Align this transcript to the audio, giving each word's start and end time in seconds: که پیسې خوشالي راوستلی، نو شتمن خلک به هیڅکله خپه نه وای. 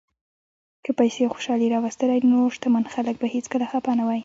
که 0.83 0.91
پیسې 0.99 1.23
خوشالي 1.33 1.67
راوستلی، 1.73 2.19
نو 2.31 2.39
شتمن 2.55 2.85
خلک 2.93 3.15
به 3.21 3.27
هیڅکله 3.35 3.65
خپه 3.71 3.91
نه 3.99 4.03
وای. 4.07 4.19